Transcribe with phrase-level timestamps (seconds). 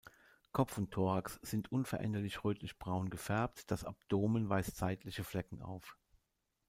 [0.51, 5.95] Kopf und Thorax sind unveränderlich rötlich braun gefärbt; das Abdomen weist seitliche Flecken auf.